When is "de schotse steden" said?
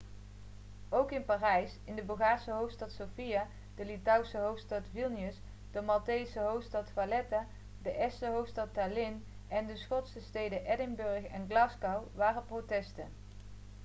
9.65-10.65